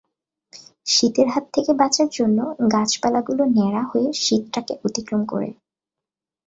[0.87, 2.37] শীতের হাত থেকে বাঁচার জন্য
[2.73, 5.49] গাছপালাগুলো ন্যাড়া হয়ে শীতটাকে অতিক্রম করে।